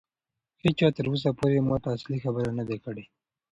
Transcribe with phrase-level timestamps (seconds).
[0.63, 3.03] هیچا تر اوسه پورې ماته اصلي خبره نه ده کړې.